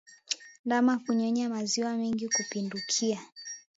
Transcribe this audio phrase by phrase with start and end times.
[0.65, 3.19] Ndama kunyonya maziwa mengi kupindukia